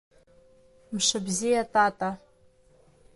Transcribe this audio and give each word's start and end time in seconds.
Мшыбзиа, 0.93 1.63
Тата! 1.73 2.09